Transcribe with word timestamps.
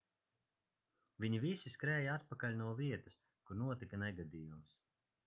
viņi 1.25 1.41
visi 1.43 1.71
skrēja 1.73 2.15
atpakaļ 2.21 2.57
no 2.63 2.71
vietas 2.79 3.19
kur 3.51 3.61
notika 3.65 4.01
negadījums 4.05 4.73